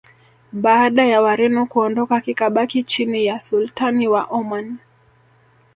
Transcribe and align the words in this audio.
baada 0.51 1.05
ya 1.05 1.21
wareno 1.21 1.65
kuondoka 1.65 2.21
kikabaki 2.21 2.83
chini 2.83 3.25
ya 3.25 3.41
sultani 3.41 4.07
wa 4.07 4.23
oman 4.23 4.77